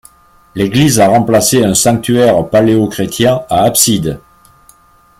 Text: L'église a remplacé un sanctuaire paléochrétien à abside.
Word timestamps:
L'église 0.55 0.99
a 0.99 1.09
remplacé 1.09 1.63
un 1.63 1.75
sanctuaire 1.75 2.49
paléochrétien 2.49 3.43
à 3.51 3.65
abside. 3.65 4.19